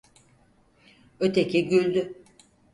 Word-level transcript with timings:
Öteki 1.19 1.67
güldü: 1.69 2.13